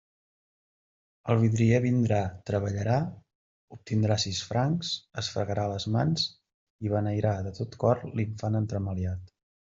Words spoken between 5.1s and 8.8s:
es fregarà les mans i beneirà de tot cor l'infant